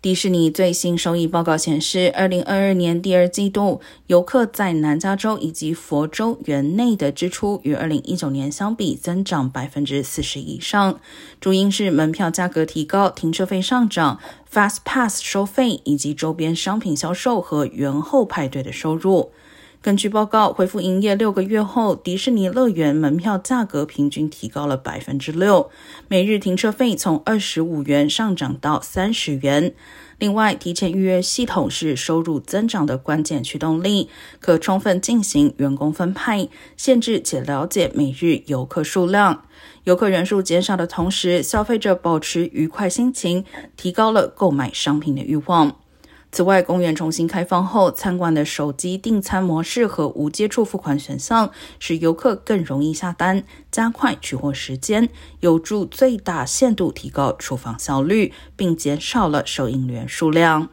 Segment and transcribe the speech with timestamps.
[0.00, 11.00] 迪士尼最新收益报告显示，二零二二年第二季度游客在南加州以及佛州园内的支出与二零一九年相比增长百分之四十以上，
[11.40, 19.32] 主因是门票价格提高、停车费上涨、Fast Pass 收费以及周边商品销售和园后派对的收入。
[19.80, 25.70] 根据报告，恢复营业六个月后，迪士尼乐园门票价格平均提高了百分之六，
[26.08, 29.72] 每日停车费从二十五元上涨到三十元。
[30.18, 34.10] 另外，提前预约系统是收入增长的关键驱动力，
[34.40, 39.44] 可充分进行员工分派，限制且了解每日游客数量。
[39.84, 43.44] 游客人数减少的同时，消费者保持愉快心情，
[43.76, 45.76] 提高了购买商品的欲望。
[46.30, 53.42] 此外，公园重新开放后，餐馆的手机订餐模式和无接触付款选项，使游客更容易下单，
[53.72, 55.08] 加快取货时间，
[55.40, 60.68] 有助最大限度提高厨房效率，并减少了收银员数量。